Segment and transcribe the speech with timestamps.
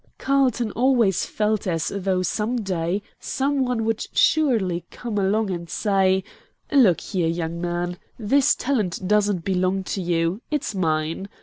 [0.17, 6.23] Carlton always felt as though some day some one would surely come along and say:
[6.71, 11.29] "Look here, young man, this talent doesn't belong to you; it's mine.